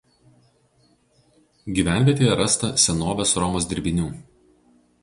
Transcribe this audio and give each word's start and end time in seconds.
Gyvenvietėje 1.75 2.41
rasta 2.41 2.73
senovės 2.87 3.39
Romos 3.45 3.71
dirbinių. 3.75 4.13